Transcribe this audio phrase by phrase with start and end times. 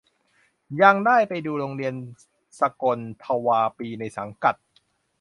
[0.81, 1.93] ยังได้ไปดูโรงเรียน
[2.59, 4.55] สกลทวาปีในสังกัด